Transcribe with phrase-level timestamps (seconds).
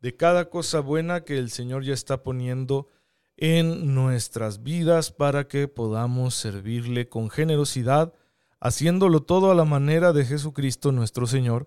[0.00, 2.88] de cada cosa buena que el Señor ya está poniendo
[3.36, 8.12] en nuestras vidas para que podamos servirle con generosidad,
[8.60, 11.66] haciéndolo todo a la manera de Jesucristo nuestro Señor.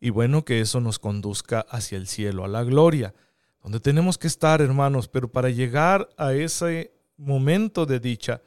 [0.00, 3.14] Y bueno, que eso nos conduzca hacia el cielo, a la gloria,
[3.62, 8.42] donde tenemos que estar, hermanos, pero para llegar a ese momento de dicha,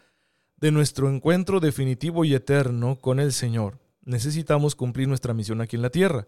[0.57, 5.81] de nuestro encuentro definitivo y eterno con el Señor, necesitamos cumplir nuestra misión aquí en
[5.81, 6.27] la tierra.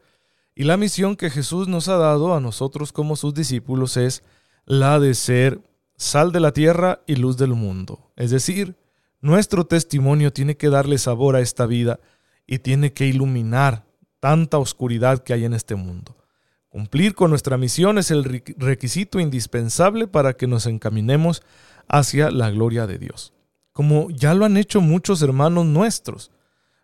[0.59, 4.23] Y la misión que Jesús nos ha dado a nosotros como sus discípulos es
[4.65, 5.61] la de ser
[5.97, 8.11] sal de la tierra y luz del mundo.
[8.15, 8.75] Es decir,
[9.21, 11.99] nuestro testimonio tiene que darle sabor a esta vida
[12.47, 13.85] y tiene que iluminar
[14.19, 16.17] tanta oscuridad que hay en este mundo.
[16.69, 18.23] Cumplir con nuestra misión es el
[18.57, 21.43] requisito indispensable para que nos encaminemos
[21.87, 23.31] hacia la gloria de Dios,
[23.73, 26.31] como ya lo han hecho muchos hermanos nuestros.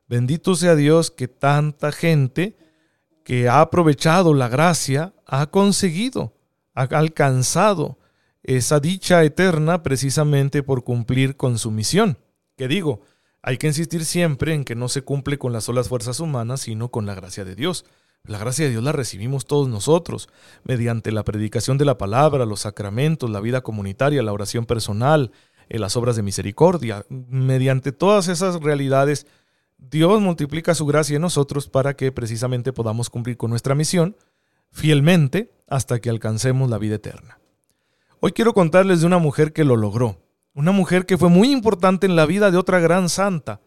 [0.07, 2.55] Bendito sea Dios que tanta gente
[3.23, 6.33] que ha aprovechado la gracia, ha conseguido,
[6.73, 7.97] ha alcanzado
[8.43, 12.17] esa dicha eterna precisamente por cumplir con su misión.
[12.57, 13.01] Que digo,
[13.41, 16.89] hay que insistir siempre en que no se cumple con las solas fuerzas humanas, sino
[16.89, 17.85] con la gracia de Dios.
[18.25, 20.29] La gracia de Dios la recibimos todos nosotros,
[20.63, 25.31] mediante la predicación de la palabra, los sacramentos, la vida comunitaria, la oración personal,
[25.67, 29.27] eh, las obras de misericordia, mediante todas esas realidades
[29.89, 34.15] Dios multiplica su gracia en nosotros para que precisamente podamos cumplir con nuestra misión
[34.71, 37.39] fielmente hasta que alcancemos la vida eterna.
[38.19, 40.21] Hoy quiero contarles de una mujer que lo logró,
[40.53, 43.59] una mujer que fue muy importante en la vida de otra gran santa,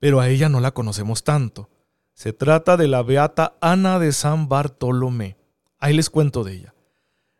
[0.00, 1.70] pero a ella no la conocemos tanto.
[2.12, 5.36] Se trata de la beata Ana de San Bartolomé.
[5.78, 6.74] Ahí les cuento de ella.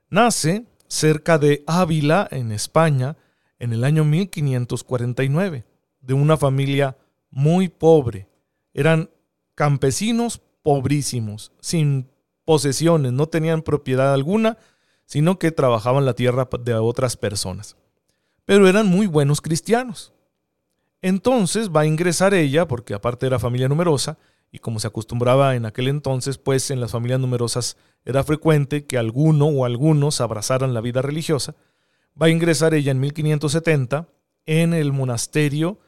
[0.08, 3.16] Nace cerca de Ávila, en España,
[3.58, 5.64] en el año 1549,
[6.00, 6.97] de una familia
[7.32, 8.28] muy pobre.
[8.72, 9.10] Eran
[9.56, 12.09] campesinos pobrísimos, sin
[12.44, 14.59] posesiones, no tenían propiedad alguna,
[15.06, 17.76] sino que trabajaban la tierra de otras personas.
[18.44, 20.12] Pero eran muy buenos cristianos.
[21.00, 24.19] Entonces va a ingresar ella, porque aparte era familia numerosa,
[24.53, 28.98] y como se acostumbraba en aquel entonces, pues en las familias numerosas era frecuente que
[28.98, 31.54] alguno o algunos abrazaran la vida religiosa,
[32.21, 34.09] va a ingresar ella en 1570
[34.44, 35.81] en el monasterio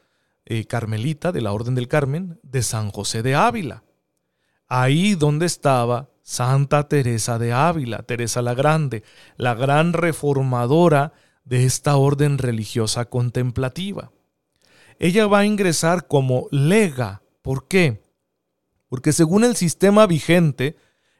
[0.45, 3.83] eh, carmelita de la Orden del Carmen de San José de Ávila.
[4.67, 9.03] Ahí donde estaba Santa Teresa de Ávila, Teresa la Grande,
[9.37, 11.13] la gran reformadora
[11.43, 14.11] de esta orden religiosa contemplativa.
[14.97, 17.21] Ella va a ingresar como lega.
[17.41, 18.03] ¿Por qué?
[18.87, 20.77] Porque según el sistema vigente,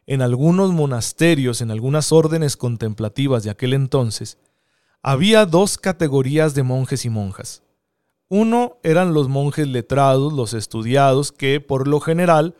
[0.08, 4.38] en algunos monasterios, en algunas órdenes contemplativas de aquel entonces,
[5.02, 7.65] había dos categorías de monjes y monjas.
[8.30, 12.56] Uno eran los monjes letrados, los estudiados, que por lo general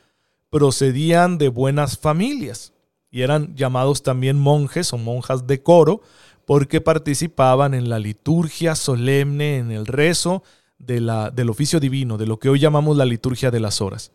[0.50, 2.74] procedían de buenas familias
[3.10, 6.02] y eran llamados también monjes o monjas de coro
[6.46, 10.44] porque participaban en la liturgia solemne, en el rezo
[10.78, 14.12] de la, del oficio divino, de lo que hoy llamamos la liturgia de las horas.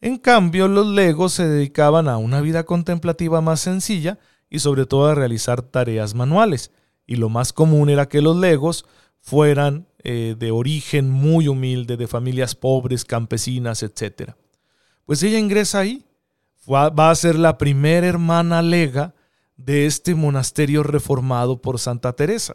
[0.00, 5.06] En cambio, los legos se dedicaban a una vida contemplativa más sencilla y sobre todo
[5.06, 6.70] a realizar tareas manuales.
[7.06, 8.86] Y lo más común era que los legos
[9.28, 14.32] fueran eh, de origen muy humilde, de familias pobres, campesinas, etc.
[15.04, 16.06] Pues ella ingresa ahí,
[16.66, 19.14] va a ser la primera hermana lega
[19.58, 22.54] de este monasterio reformado por Santa Teresa.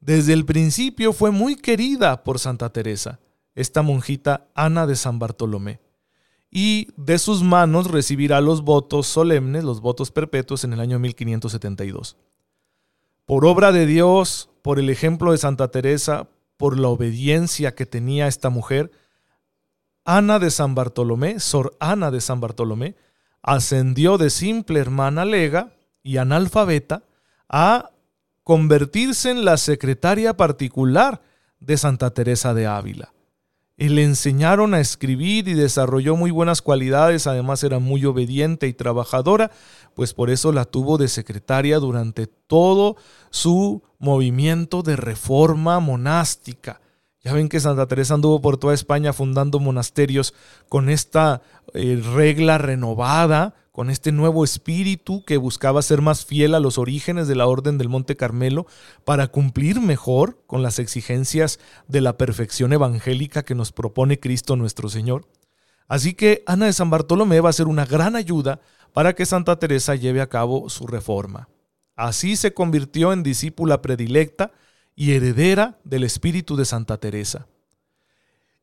[0.00, 3.20] Desde el principio fue muy querida por Santa Teresa,
[3.54, 5.80] esta monjita Ana de San Bartolomé,
[6.50, 12.16] y de sus manos recibirá los votos solemnes, los votos perpetuos en el año 1572.
[13.26, 16.26] Por obra de Dios, por el ejemplo de Santa Teresa,
[16.56, 18.90] por la obediencia que tenía esta mujer,
[20.04, 22.96] Ana de San Bartolomé, Sor Ana de San Bartolomé,
[23.42, 27.04] ascendió de simple hermana lega y analfabeta
[27.48, 27.92] a
[28.42, 31.22] convertirse en la secretaria particular
[31.60, 33.12] de Santa Teresa de Ávila.
[33.76, 39.50] Le enseñaron a escribir y desarrolló muy buenas cualidades, además era muy obediente y trabajadora,
[39.94, 42.96] pues por eso la tuvo de secretaria durante todo
[43.30, 46.80] su movimiento de reforma monástica.
[47.22, 50.32] Ya ven que Santa Teresa anduvo por toda España fundando monasterios
[50.68, 51.42] con esta
[51.74, 57.28] eh, regla renovada, con este nuevo espíritu que buscaba ser más fiel a los orígenes
[57.28, 58.64] de la Orden del Monte Carmelo
[59.04, 64.88] para cumplir mejor con las exigencias de la perfección evangélica que nos propone Cristo nuestro
[64.88, 65.28] Señor.
[65.88, 68.60] Así que Ana de San Bartolomé va a ser una gran ayuda
[68.94, 71.50] para que Santa Teresa lleve a cabo su reforma.
[71.96, 74.52] Así se convirtió en discípula predilecta
[74.94, 77.46] y heredera del espíritu de Santa Teresa.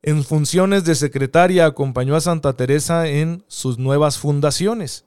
[0.06, 5.06] En funciones de secretaria acompañó a Santa Teresa en sus nuevas fundaciones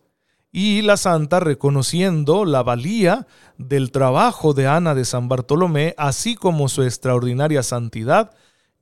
[0.51, 3.27] y la santa, reconociendo la valía
[3.59, 8.31] del trabajo de Ana de San Bartolomé, así como su extraordinaria santidad,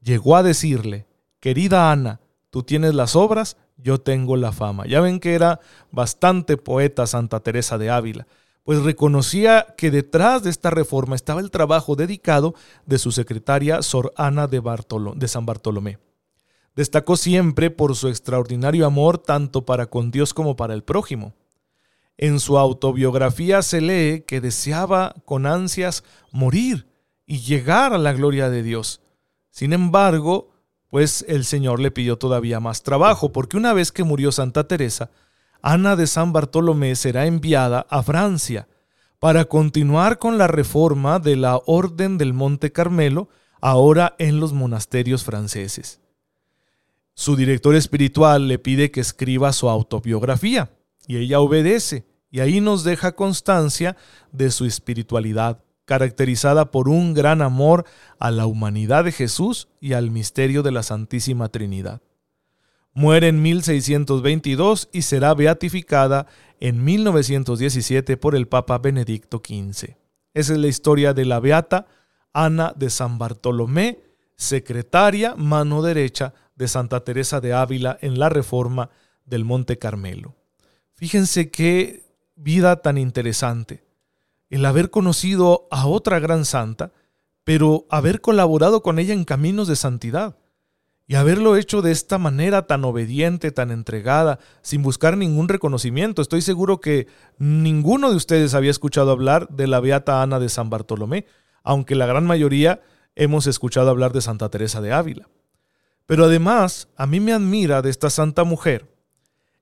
[0.01, 1.05] llegó a decirle,
[1.41, 4.85] querida Ana, tú tienes las obras, yo tengo la fama.
[4.87, 5.59] Ya ven que era
[5.91, 8.25] bastante poeta Santa Teresa de Ávila,
[8.65, 12.55] pues reconocía que detrás de esta reforma estaba el trabajo dedicado
[12.87, 14.59] de su secretaria Sor Ana de,
[15.15, 15.99] de San Bartolomé.
[16.75, 21.35] Destacó siempre por su extraordinario amor tanto para con Dios como para el prójimo.
[22.17, 26.87] En su autobiografía se lee que deseaba con ansias morir
[27.27, 28.99] y llegar a la gloria de Dios.
[29.51, 30.49] Sin embargo,
[30.89, 35.11] pues el Señor le pidió todavía más trabajo, porque una vez que murió Santa Teresa,
[35.67, 38.67] Ana de San Bartolomé será enviada a Francia
[39.17, 43.29] para continuar con la reforma de la Orden del Monte Carmelo,
[43.61, 46.01] ahora en los monasterios franceses.
[47.15, 50.69] Su director espiritual le pide que escriba su autobiografía
[51.07, 53.97] y ella obedece y ahí nos deja constancia
[54.31, 57.85] de su espiritualidad, caracterizada por un gran amor
[58.19, 62.03] a la humanidad de Jesús y al misterio de la Santísima Trinidad.
[62.97, 66.27] Muere en 1622 y será beatificada
[66.61, 69.97] en 1917 por el Papa Benedicto XV.
[70.33, 71.87] Esa es la historia de la beata
[72.31, 73.99] Ana de San Bartolomé,
[74.37, 78.89] secretaria, mano derecha de Santa Teresa de Ávila en la reforma
[79.25, 80.33] del Monte Carmelo.
[80.93, 82.05] Fíjense qué
[82.37, 83.83] vida tan interesante
[84.49, 86.93] el haber conocido a otra gran santa,
[87.43, 90.37] pero haber colaborado con ella en caminos de santidad
[91.07, 96.21] y haberlo hecho de esta manera tan obediente, tan entregada, sin buscar ningún reconocimiento.
[96.21, 97.07] Estoy seguro que
[97.37, 101.25] ninguno de ustedes había escuchado hablar de la Beata Ana de San Bartolomé,
[101.63, 102.81] aunque la gran mayoría
[103.15, 105.29] hemos escuchado hablar de Santa Teresa de Ávila.
[106.07, 108.91] Pero además, a mí me admira de esta santa mujer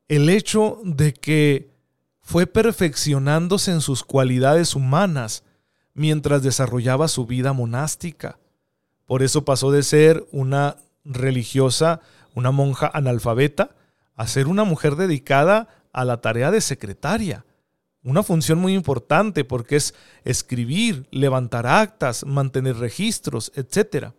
[0.07, 1.71] el hecho de que
[2.21, 5.43] fue perfeccionándose en sus cualidades humanas
[5.93, 8.39] mientras desarrollaba su vida monástica.
[9.05, 12.01] Por eso pasó de ser una religiosa,
[12.35, 13.75] una monja analfabeta,
[14.15, 17.45] a ser una mujer dedicada a la tarea de secretaria.
[18.03, 24.13] Una función muy importante porque es escribir, levantar actas, mantener registros, etc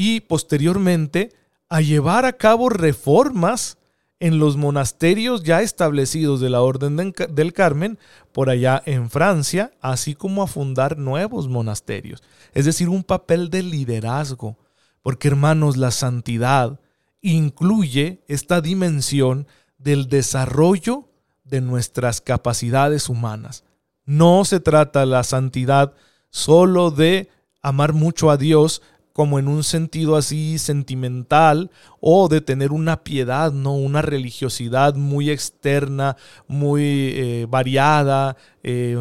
[0.00, 1.32] y posteriormente
[1.68, 3.78] a llevar a cabo reformas
[4.20, 7.98] en los monasterios ya establecidos de la Orden del Carmen
[8.30, 12.22] por allá en Francia, así como a fundar nuevos monasterios.
[12.54, 14.56] Es decir, un papel de liderazgo,
[15.02, 16.80] porque hermanos, la santidad
[17.20, 19.46] incluye esta dimensión
[19.78, 21.08] del desarrollo
[21.44, 23.64] de nuestras capacidades humanas.
[24.04, 25.94] No se trata la santidad
[26.30, 27.28] solo de
[27.62, 28.82] amar mucho a Dios
[29.18, 35.28] como en un sentido así sentimental o de tener una piedad, no una religiosidad muy
[35.28, 36.16] externa,
[36.46, 38.96] muy eh, variada, eh,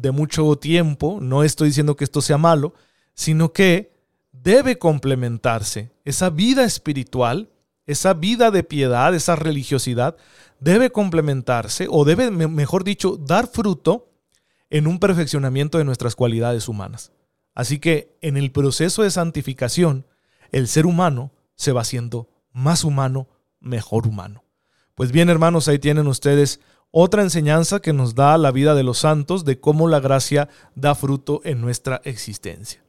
[0.00, 1.18] de mucho tiempo.
[1.20, 2.72] No estoy diciendo que esto sea malo,
[3.12, 3.92] sino que
[4.42, 7.50] debe complementarse esa vida espiritual,
[7.86, 10.16] esa vida de piedad, esa religiosidad,
[10.60, 14.10] debe complementarse o debe, mejor dicho, dar fruto
[14.70, 17.12] en un perfeccionamiento de nuestras cualidades humanas.
[17.54, 20.06] Así que en el proceso de santificación,
[20.52, 23.28] el ser humano se va haciendo más humano,
[23.60, 24.44] mejor humano.
[24.94, 28.98] Pues bien, hermanos, ahí tienen ustedes otra enseñanza que nos da la vida de los
[28.98, 32.82] santos de cómo la gracia da fruto en nuestra existencia.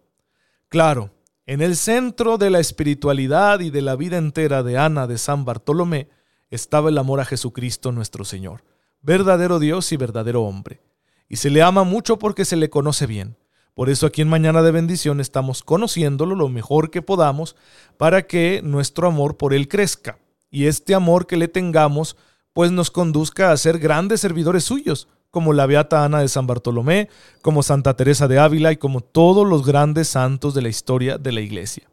[0.70, 1.12] Claro,
[1.50, 5.46] en el centro de la espiritualidad y de la vida entera de Ana de San
[5.46, 6.08] Bartolomé
[6.52, 8.64] estaba el amor a Jesucristo nuestro Señor,
[9.02, 10.80] verdadero Dios y verdadero hombre.
[11.28, 13.36] Y se le ama mucho porque se le conoce bien.
[13.74, 17.56] Por eso aquí en Mañana de Bendición estamos conociéndolo lo mejor que podamos
[17.98, 20.20] para que nuestro amor por Él crezca.
[20.52, 22.16] Y este amor que le tengamos
[22.54, 27.10] pues nos conduzca a ser grandes servidores suyos, como la Beata Ana de San Bartolomé,
[27.42, 31.32] como Santa Teresa de Ávila y como todos los grandes santos de la historia de
[31.32, 31.90] la Iglesia.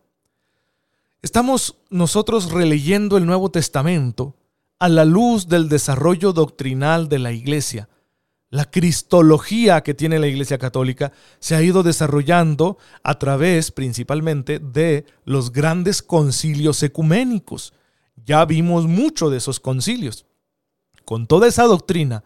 [1.23, 4.37] Estamos nosotros releyendo el Nuevo Testamento
[4.79, 7.89] a la luz del desarrollo doctrinal de la Iglesia,
[8.49, 15.05] la cristología que tiene la Iglesia Católica se ha ido desarrollando a través principalmente de
[15.25, 17.73] los grandes concilios ecuménicos.
[18.25, 20.25] Ya vimos mucho de esos concilios.
[21.05, 22.25] con toda esa doctrina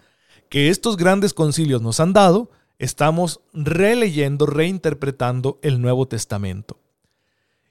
[0.50, 6.78] que estos grandes concilios nos han dado, estamos releyendo, reinterpretando el Nuevo Testamento.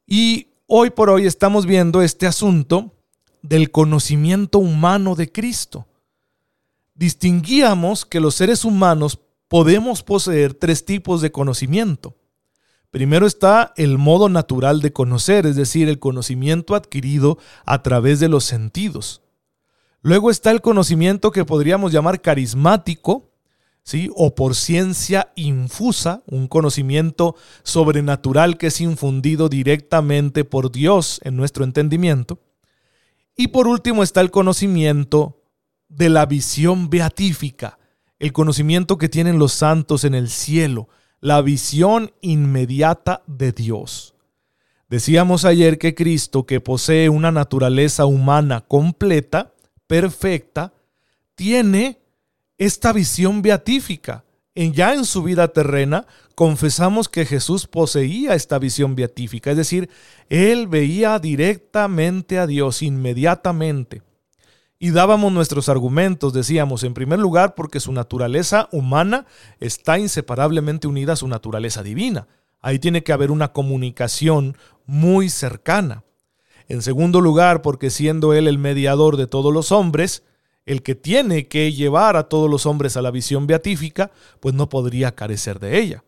[0.08, 2.96] Y hoy por hoy estamos viendo este asunto
[3.42, 5.88] del conocimiento humano de Cristo.
[6.96, 9.20] Distinguíamos que los seres humanos
[9.50, 12.16] podemos poseer tres tipos de conocimiento.
[12.92, 18.30] Primero está el modo natural de conocer, es decir, el conocimiento adquirido a través de
[18.30, 19.22] los sentidos.
[20.02, 23.32] Luego está el conocimiento que podríamos llamar carismático,
[23.84, 24.10] ¿sí?
[24.16, 31.64] o por ciencia infusa, un conocimiento sobrenatural que es infundido directamente por Dios en nuestro
[31.64, 32.40] entendimiento.
[33.36, 35.42] Y por último está el conocimiento
[35.90, 37.80] de la visión beatífica,
[38.20, 40.88] el conocimiento que tienen los santos en el cielo,
[41.20, 44.16] la visión inmediata de Dios.
[44.90, 49.54] Decíamos ayer que Cristo, que posee una naturaleza humana completa,
[49.90, 50.72] perfecta,
[51.34, 51.98] tiene
[52.60, 54.24] esta visión beatífica.
[54.54, 56.06] En, ya en su vida terrena
[56.36, 59.90] confesamos que Jesús poseía esta visión beatífica, es decir,
[60.30, 64.04] él veía directamente a Dios inmediatamente.
[64.78, 69.26] Y dábamos nuestros argumentos, decíamos, en primer lugar, porque su naturaleza humana
[69.60, 72.28] está inseparablemente unida a su naturaleza divina.
[72.62, 74.56] Ahí tiene que haber una comunicación
[74.86, 76.04] muy cercana.
[76.70, 80.24] En segundo lugar, porque siendo Él el mediador de todos los hombres,
[80.66, 84.70] el que tiene que llevar a todos los hombres a la visión beatífica, pues no
[84.70, 86.04] podría carecer de ella.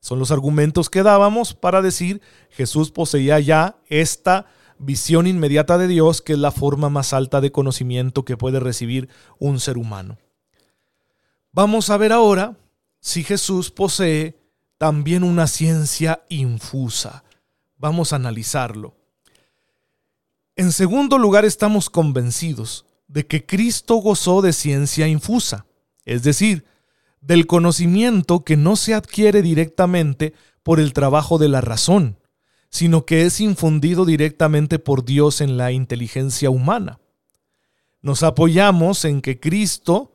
[0.00, 4.46] Son los argumentos que dábamos para decir Jesús poseía ya esta
[4.78, 9.08] visión inmediata de Dios, que es la forma más alta de conocimiento que puede recibir
[9.38, 10.18] un ser humano.
[11.52, 12.56] Vamos a ver ahora
[13.00, 14.38] si Jesús posee
[14.76, 17.24] también una ciencia infusa.
[17.78, 19.01] Vamos a analizarlo.
[20.54, 25.66] En segundo lugar, estamos convencidos de que Cristo gozó de ciencia infusa,
[26.04, 26.64] es decir,
[27.20, 32.18] del conocimiento que no se adquiere directamente por el trabajo de la razón,
[32.68, 37.00] sino que es infundido directamente por Dios en la inteligencia humana.
[38.02, 40.12] Nos apoyamos en que Cristo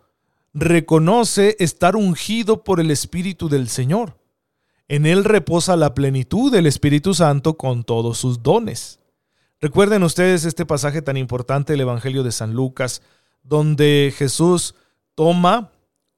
[0.54, 4.20] reconoce estar ungido por el Espíritu del Señor.
[4.88, 9.00] En Él reposa la plenitud del Espíritu Santo con todos sus dones.
[9.60, 13.02] Recuerden ustedes este pasaje tan importante del Evangelio de San Lucas,
[13.42, 14.76] donde Jesús
[15.16, 15.72] toma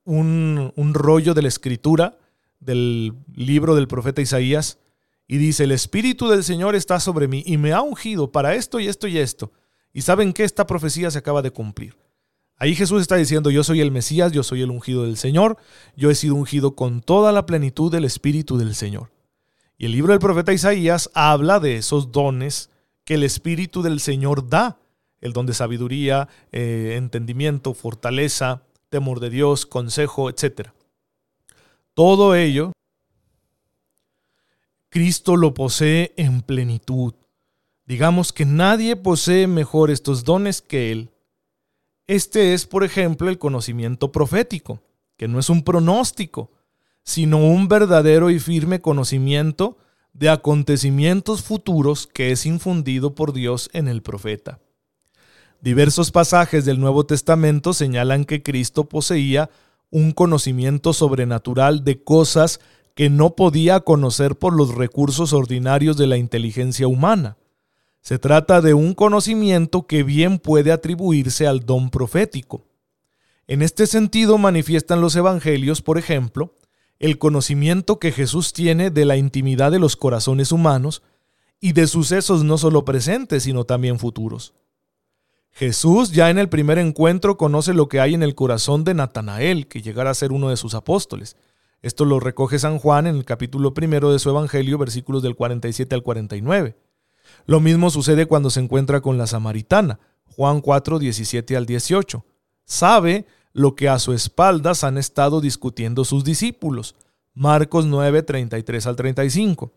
[0.03, 2.17] un, rollo de la escritura
[2.60, 4.79] del libro del profeta Isaías
[5.25, 8.81] y dice, el Espíritu del Señor está sobre mí y me ha ungido para esto
[8.81, 9.53] y esto y esto.
[9.93, 11.96] Y saben que esta profecía se acaba de cumplir.
[12.58, 15.55] Ahí Jesús está diciendo, yo soy el Mesías, yo soy el ungido del Señor,
[15.96, 19.13] yo he sido ungido con toda la plenitud del Espíritu del Señor.
[19.77, 22.69] Y el libro del profeta Isaías habla de esos dones
[23.10, 24.78] que el Espíritu del Señor da,
[25.20, 30.70] el don de sabiduría, eh, entendimiento, fortaleza, temor de Dios, consejo, etc.
[31.96, 32.72] Todo ello
[34.89, 37.16] Cristo lo posee en plenitud.
[37.88, 41.10] Digamos que nadie posee mejor estos dones que Él.
[42.06, 44.84] Este es, por ejemplo, el conocimiento profético,
[45.18, 46.51] que no es un pronóstico,
[47.01, 49.80] sino un verdadero y firme conocimiento
[50.20, 54.60] de acontecimientos futuros que es infundido por Dios en el profeta.
[55.62, 59.50] Diversos pasajes del Nuevo Testamento señalan que Cristo poseía
[59.90, 62.60] un conocimiento sobrenatural de cosas
[62.96, 67.38] que no podía conocer por los recursos ordinarios de la inteligencia humana.
[68.02, 72.66] Se trata de un conocimiento que bien puede atribuirse al don profético.
[73.48, 76.56] En este sentido manifiestan los evangelios, por ejemplo,
[77.00, 81.01] el conocimiento que Jesús tiene de la intimidad de los corazones humanos
[81.60, 84.53] y de sucesos no solo presentes, sino también futuros.
[85.51, 89.68] Jesús ya en el primer encuentro conoce lo que hay en el corazón de Natanael,
[89.68, 91.36] que llegará a ser uno de sus apóstoles,
[91.82, 95.96] esto lo recoge San Juan en el capítulo primero de su Evangelio, versículos del 47
[95.96, 96.75] al 49.
[97.46, 102.25] Lo mismo sucede cuando se encuentra con la samaritana, Juan 4, 17 al 18.
[102.65, 106.96] Sabe lo que a su espaldas han estado discutiendo sus discípulos,
[107.34, 109.74] Marcos 9, 33 al 35.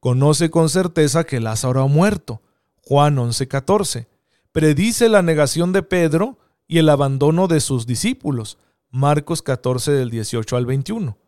[0.00, 2.42] Conoce con certeza que Lázaro ha muerto,
[2.82, 4.08] Juan 11, 14.
[4.52, 8.58] Predice la negación de Pedro y el abandono de sus discípulos,
[8.90, 11.18] Marcos 14 del 18 al 21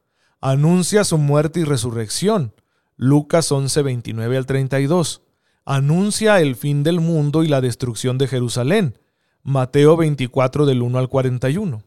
[0.40, 2.54] anuncia su muerte y resurrección.
[2.96, 5.22] Lucas 11, 29 al 32.
[5.64, 8.98] Anuncia el fin del mundo y la destrucción de Jerusalén.
[9.42, 11.82] Mateo 24 del 1 al 41.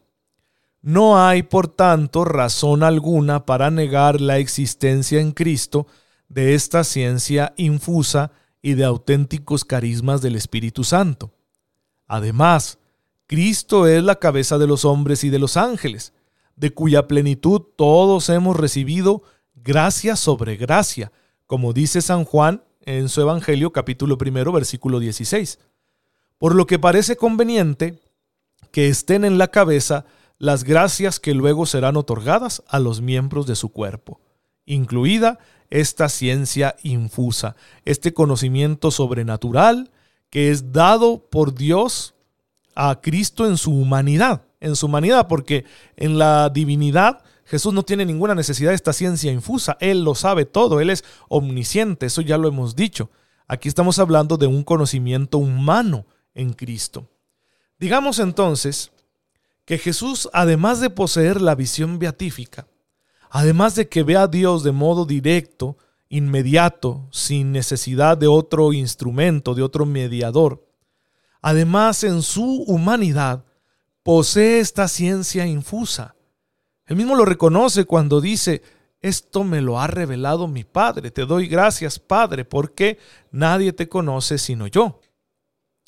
[0.82, 5.86] No hay, por tanto, razón alguna para negar la existencia en Cristo
[6.28, 11.32] de esta ciencia infusa y de auténticos carismas del Espíritu Santo.
[12.06, 12.78] Además,
[13.26, 16.12] Cristo es la cabeza de los hombres y de los ángeles,
[16.56, 19.22] de cuya plenitud todos hemos recibido
[19.54, 21.12] gracia sobre gracia,
[21.46, 25.58] como dice San Juan en su Evangelio capítulo primero versículo 16.
[26.44, 28.02] Por lo que parece conveniente
[28.70, 30.04] que estén en la cabeza
[30.36, 34.20] las gracias que luego serán otorgadas a los miembros de su cuerpo,
[34.66, 35.38] incluida
[35.70, 39.90] esta ciencia infusa, este conocimiento sobrenatural
[40.28, 42.14] que es dado por Dios
[42.74, 45.64] a Cristo en su humanidad, en su humanidad, porque
[45.96, 50.44] en la divinidad Jesús no tiene ninguna necesidad de esta ciencia infusa, Él lo sabe
[50.44, 53.08] todo, Él es omnisciente, eso ya lo hemos dicho.
[53.48, 56.04] Aquí estamos hablando de un conocimiento humano
[56.34, 57.08] en Cristo.
[57.78, 58.92] Digamos entonces
[59.64, 62.66] que Jesús, además de poseer la visión beatífica,
[63.30, 65.76] además de que ve a Dios de modo directo,
[66.08, 70.66] inmediato, sin necesidad de otro instrumento, de otro mediador,
[71.40, 73.44] además en su humanidad
[74.02, 76.14] posee esta ciencia infusa.
[76.86, 78.62] Él mismo lo reconoce cuando dice,
[79.00, 82.98] esto me lo ha revelado mi Padre, te doy gracias Padre, porque
[83.30, 85.00] nadie te conoce sino yo.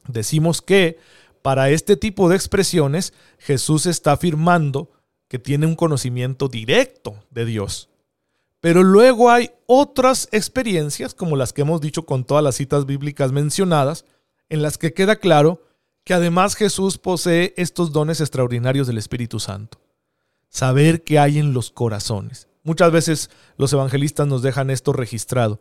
[0.09, 0.99] Decimos que
[1.43, 4.91] para este tipo de expresiones, Jesús está afirmando
[5.29, 7.89] que tiene un conocimiento directo de Dios.
[8.61, 13.31] Pero luego hay otras experiencias, como las que hemos dicho con todas las citas bíblicas
[13.33, 14.05] mencionadas,
[14.49, 15.63] en las que queda claro
[16.05, 19.81] que además Jesús posee estos dones extraordinarios del Espíritu Santo.
[20.49, 22.49] Saber qué hay en los corazones.
[22.63, 25.61] Muchas veces los evangelistas nos dejan esto registrado.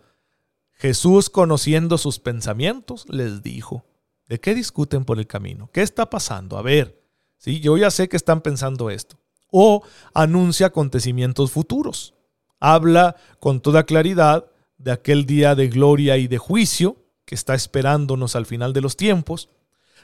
[0.72, 3.86] Jesús, conociendo sus pensamientos, les dijo,
[4.28, 5.70] ¿De qué discuten por el camino?
[5.72, 6.58] ¿Qué está pasando?
[6.58, 7.02] A ver,
[7.38, 7.60] ¿sí?
[7.60, 9.18] yo ya sé que están pensando esto.
[9.52, 12.14] O anuncia acontecimientos futuros.
[12.60, 14.46] Habla con toda claridad
[14.78, 18.98] de aquel día de gloria y de juicio que está esperándonos al final de los
[18.98, 19.50] tiempos.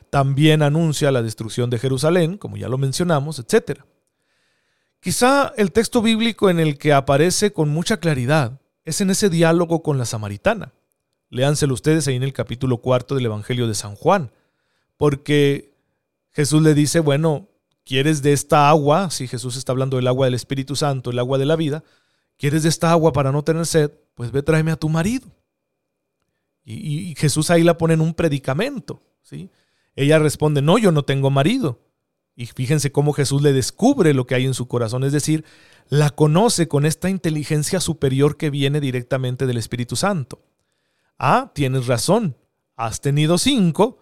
[0.09, 3.81] También anuncia la destrucción de Jerusalén, como ya lo mencionamos, etc.
[4.99, 9.81] Quizá el texto bíblico en el que aparece con mucha claridad es en ese diálogo
[9.81, 10.73] con la samaritana.
[11.31, 14.31] Léanselo ustedes ahí en el capítulo cuarto del Evangelio de San Juan.
[14.97, 15.73] Porque
[16.31, 17.47] Jesús le dice, bueno,
[17.85, 19.09] ¿quieres de esta agua?
[19.09, 21.83] Si Jesús está hablando del agua del Espíritu Santo, el agua de la vida.
[22.37, 23.91] ¿Quieres de esta agua para no tener sed?
[24.13, 25.27] Pues ve, tráeme a tu marido.
[26.65, 29.01] Y, y Jesús ahí la pone en un predicamento.
[29.23, 29.49] ¿sí?
[29.95, 31.79] Ella responde, no, yo no tengo marido.
[32.35, 35.45] Y fíjense cómo Jesús le descubre lo que hay en su corazón, es decir,
[35.89, 40.41] la conoce con esta inteligencia superior que viene directamente del Espíritu Santo.
[41.23, 42.35] Ah, tienes razón,
[42.75, 43.99] has tenido cinco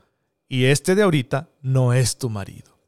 [0.47, 2.79] y este de ahorita no es tu marido.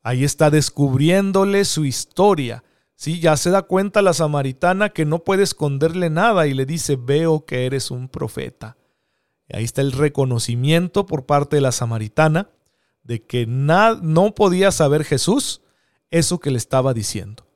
[0.00, 2.64] Ahí está descubriéndole su historia.
[2.94, 6.96] Sí, ya se da cuenta la samaritana que no puede esconderle nada y le dice,
[6.96, 8.78] veo que eres un profeta.
[9.46, 12.48] Y ahí está el reconocimiento por parte de la samaritana
[13.02, 15.60] de que no podía saber Jesús
[16.10, 17.46] eso que le estaba diciendo.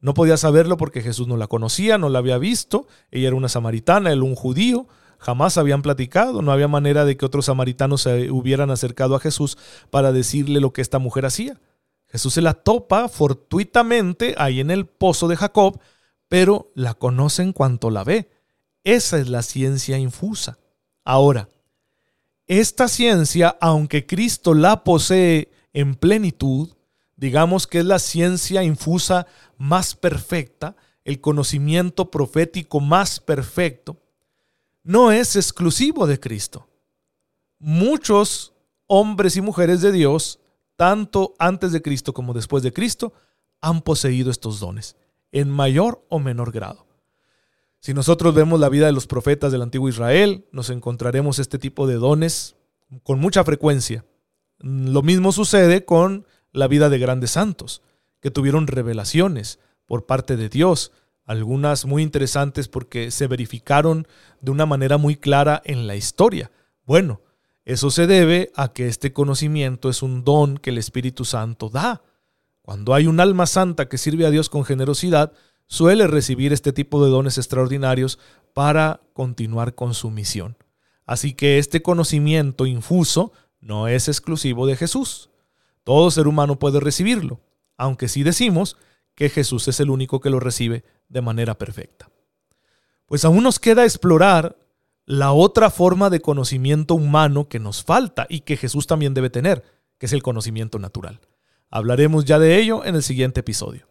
[0.00, 3.48] No podía saberlo porque Jesús no la conocía, no la había visto, ella era una
[3.48, 4.86] samaritana, él un judío,
[5.22, 9.56] jamás habían platicado, no había manera de que otros samaritanos se hubieran acercado a Jesús
[9.88, 11.60] para decirle lo que esta mujer hacía.
[12.08, 15.80] Jesús se la topa fortuitamente ahí en el pozo de Jacob,
[16.28, 18.30] pero la conoce en cuanto la ve.
[18.82, 20.58] Esa es la ciencia infusa.
[21.04, 21.48] Ahora,
[22.48, 26.70] esta ciencia, aunque Cristo la posee en plenitud,
[27.16, 34.02] digamos que es la ciencia infusa más perfecta, el conocimiento profético más perfecto,
[34.82, 36.68] no es exclusivo de Cristo.
[37.58, 38.52] Muchos
[38.86, 40.40] hombres y mujeres de Dios,
[40.76, 43.12] tanto antes de Cristo como después de Cristo,
[43.60, 44.96] han poseído estos dones,
[45.30, 46.86] en mayor o menor grado.
[47.78, 51.86] Si nosotros vemos la vida de los profetas del antiguo Israel, nos encontraremos este tipo
[51.86, 52.56] de dones
[53.02, 54.04] con mucha frecuencia.
[54.58, 57.82] Lo mismo sucede con la vida de grandes santos,
[58.20, 60.92] que tuvieron revelaciones por parte de Dios,
[61.24, 64.06] algunas muy interesantes porque se verificaron
[64.40, 66.50] de una manera muy clara en la historia.
[66.84, 67.20] Bueno,
[67.64, 72.02] eso se debe a que este conocimiento es un don que el Espíritu Santo da.
[72.60, 75.32] Cuando hay un alma santa que sirve a Dios con generosidad,
[75.66, 78.18] suele recibir este tipo de dones extraordinarios
[78.52, 80.56] para continuar con su misión.
[81.06, 85.30] Así que este conocimiento infuso no es exclusivo de Jesús.
[85.84, 87.40] Todo ser humano puede recibirlo,
[87.76, 88.76] aunque sí decimos
[89.14, 92.10] que Jesús es el único que lo recibe de manera perfecta.
[93.06, 94.56] Pues aún nos queda explorar
[95.04, 99.64] la otra forma de conocimiento humano que nos falta y que Jesús también debe tener,
[99.98, 101.20] que es el conocimiento natural.
[101.70, 103.88] Hablaremos ya de ello en el siguiente episodio.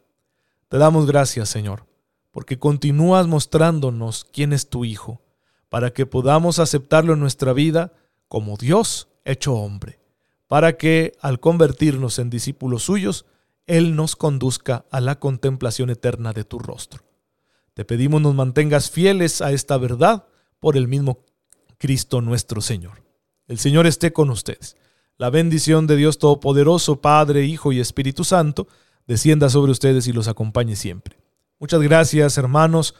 [0.69, 1.85] Te damos gracias, Señor,
[2.31, 5.21] porque continúas mostrándonos quién es tu Hijo,
[5.69, 7.93] para que podamos aceptarlo en nuestra vida
[8.27, 9.99] como Dios hecho hombre,
[10.47, 13.25] para que al convertirnos en discípulos suyos,
[13.67, 17.03] Él nos conduzca a la contemplación eterna de tu rostro.
[17.73, 20.25] Te pedimos nos mantengas fieles a esta verdad
[20.59, 21.25] por el mismo
[21.77, 23.03] Cristo nuestro Señor.
[23.47, 24.77] El Señor esté con ustedes.
[25.17, 28.67] La bendición de Dios Todopoderoso, Padre, Hijo y Espíritu Santo,
[29.07, 31.17] descienda sobre ustedes y los acompañe siempre.
[31.59, 32.95] Muchas gracias, hermanos,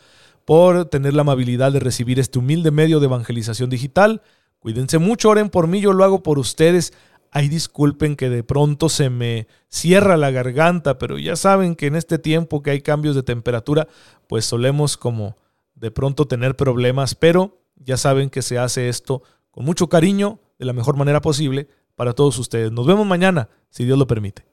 [0.45, 4.21] por tener la amabilidad de recibir este humilde medio de evangelización digital.
[4.59, 6.93] Cuídense mucho, oren por mí, yo lo hago por ustedes.
[7.33, 11.95] Ay, disculpen que de pronto se me cierra la garganta, pero ya saben que en
[11.95, 13.87] este tiempo que hay cambios de temperatura,
[14.27, 15.37] pues solemos como
[15.73, 20.65] de pronto tener problemas, pero ya saben que se hace esto con mucho cariño, de
[20.65, 22.71] la mejor manera posible para todos ustedes.
[22.71, 24.50] Nos vemos mañana, si Dios lo permite.